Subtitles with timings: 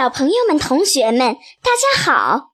[0.00, 1.18] 小朋友们、同学们，
[1.62, 2.52] 大家好！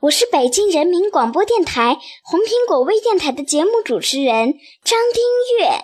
[0.00, 4.52] 我是北京人民广播电台红苹果微电台的节目主持人
[4.84, 5.22] 张丁
[5.58, 5.80] 月，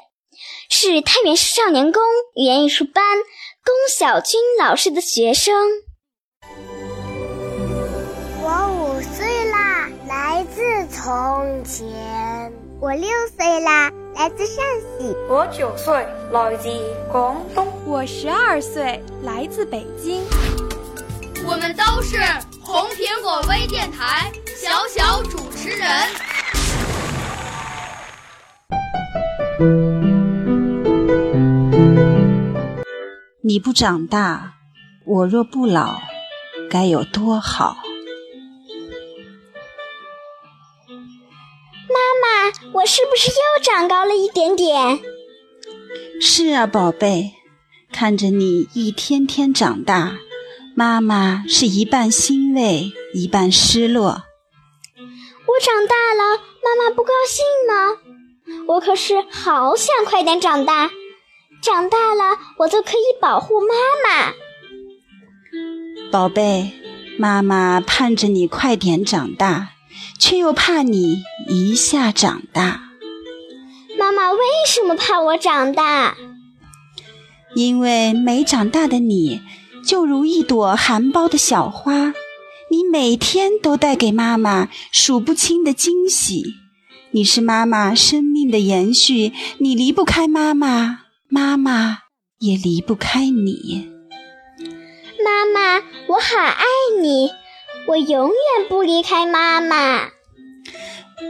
[0.68, 2.02] 是太原市少年宫
[2.36, 3.02] 语言艺术班
[3.64, 5.70] 龚小军老师的学生。
[8.42, 15.94] 我五岁啦，来自从前；我六岁啦，来自陕西；我九岁，
[16.30, 16.68] 来自
[17.10, 20.22] 广东；我十二岁，来自北京。
[21.50, 22.16] 我们都是
[22.60, 25.90] 红苹果微电台小小主持人。
[33.42, 34.54] 你不长大，
[35.04, 36.00] 我若不老，
[36.70, 37.78] 该有多好！
[41.88, 45.00] 妈妈，我是不是又长高了一点点？
[46.22, 47.32] 是啊，宝贝，
[47.92, 50.16] 看着你一天天长大。
[50.80, 54.22] 妈妈是一半欣慰，一半失落。
[54.96, 57.98] 我长大了，妈妈不高兴吗？
[58.66, 60.90] 我可是好想快点长大，
[61.60, 64.32] 长大了我就可以保护妈妈。
[66.10, 66.72] 宝贝，
[67.18, 69.72] 妈妈盼着你快点长大，
[70.18, 72.84] 却又怕你一下长大。
[73.98, 76.16] 妈妈为什么怕我长大？
[77.54, 79.42] 因为没长大的你。
[79.84, 82.14] 就如一朵含苞的小花，
[82.70, 86.42] 你每天都带给妈妈数不清的惊喜。
[87.12, 91.98] 你是妈妈生命的延续，你离不开妈妈，妈妈
[92.38, 93.90] 也离不开你。
[95.24, 96.64] 妈妈，我好爱
[97.02, 97.30] 你，
[97.88, 100.08] 我永远不离开妈妈。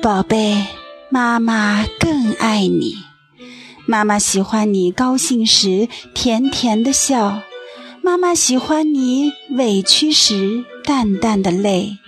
[0.02, 0.66] 宝贝，
[1.08, 2.96] 妈妈更爱你。
[3.86, 7.40] 妈妈喜欢你高兴时甜甜的笑。
[8.02, 11.98] 妈妈喜欢你委屈时淡淡的泪，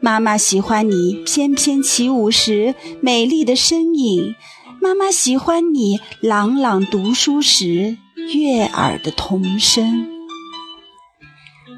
[0.00, 4.36] 妈妈喜欢你翩翩起舞时美丽的身影，
[4.80, 7.98] 妈妈喜欢你朗朗读书时
[8.32, 10.08] 悦耳的童声。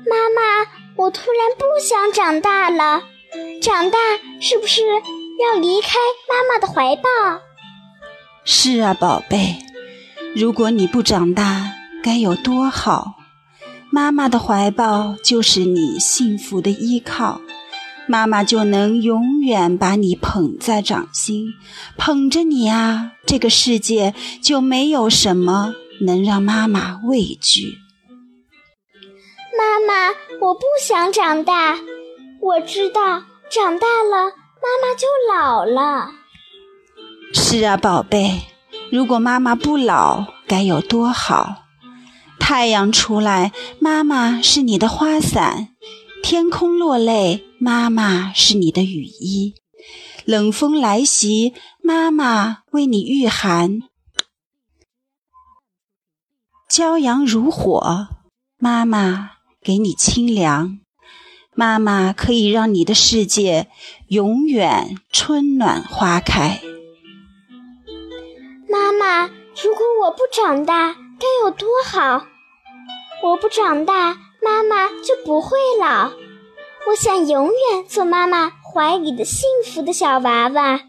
[0.09, 3.03] 妈妈，我突然不想长大了，
[3.63, 3.99] 长大
[4.39, 5.97] 是不是要离开
[6.29, 7.09] 妈妈的怀抱？
[8.45, 9.57] 是啊，宝贝，
[10.35, 13.15] 如果你不长大，该有多好。
[13.91, 17.41] 妈妈的怀抱就是你幸福的依靠，
[18.09, 21.55] 妈妈就能永远把你捧在掌心，
[21.97, 27.79] 捧着你啊，这个世界就没有什么能让妈妈畏惧。
[29.57, 30.11] 妈妈，
[30.41, 31.79] 我不想长大，
[32.41, 34.27] 我知道长大了
[34.61, 36.11] 妈妈就老了。
[37.33, 38.41] 是啊，宝贝，
[38.91, 41.66] 如果妈妈不老，该有多好。
[42.49, 45.71] 太阳出来，妈妈是你的花伞；
[46.23, 49.55] 天空落泪，妈妈是你的雨衣；
[50.25, 53.81] 冷风来袭，妈妈为你御寒；
[56.71, 58.07] 骄阳如火，
[58.59, 60.79] 妈妈给你清凉。
[61.53, 63.67] 妈妈可以让你的世界
[64.07, 66.61] 永远春暖花开。
[68.71, 72.25] 妈妈，如果我不长大，该有多好！
[73.23, 76.13] 我不长大，妈妈就不会老。
[76.89, 80.81] 我想永远做妈妈怀里的幸福的小娃娃。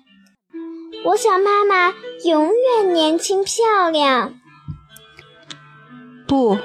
[1.06, 1.94] 我想妈妈
[2.26, 4.36] 永远年轻漂亮。
[6.28, 6.58] 不，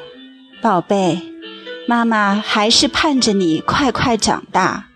[0.61, 1.23] 宝贝，
[1.87, 4.88] 妈妈还是盼着你快快长大。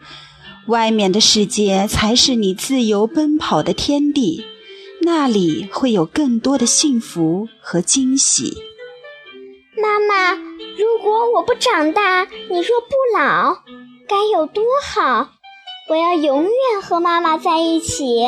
[0.66, 4.44] 外面的世界才是你自由奔跑的天地，
[5.02, 8.58] 那里会有更多的幸福和惊喜。
[9.80, 13.62] 妈妈，如果我不长大，你若不老，
[14.08, 15.28] 该有多好！
[15.90, 18.24] 我要永远和妈妈在一起。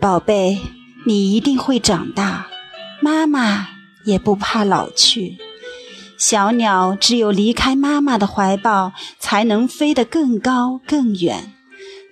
[0.00, 0.58] 宝贝，
[1.04, 2.46] 你一定会长大，
[3.02, 3.66] 妈妈
[4.04, 5.36] 也不怕老去。
[6.16, 11.52] 小鸟只有离开妈妈的怀抱，才能飞得更高更远。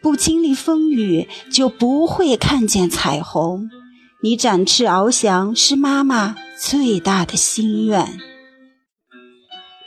[0.02, 3.70] 不经历风雨，就不会看见彩虹。
[4.20, 8.18] 你展翅翱翔，是妈妈最大的心愿。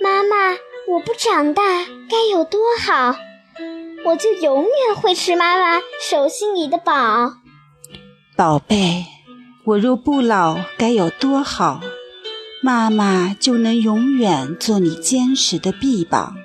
[0.01, 0.53] 妈妈，
[0.87, 1.61] 我不长大
[2.09, 3.13] 该有多好！
[4.05, 7.33] 我就永远会吃妈妈手心里的宝。
[8.37, 9.05] 宝贝，
[9.65, 11.81] 我若不老该有多好！
[12.63, 16.37] 妈妈就能永远做你坚实的臂膀。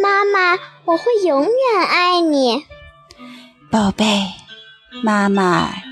[0.00, 2.64] 妈妈，我会永远爱你。
[3.70, 4.26] 宝贝，
[5.04, 5.70] 妈妈